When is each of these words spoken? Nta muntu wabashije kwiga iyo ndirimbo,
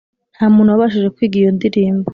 Nta 0.35 0.45
muntu 0.53 0.71
wabashije 0.75 1.07
kwiga 1.15 1.35
iyo 1.41 1.49
ndirimbo, 1.57 2.07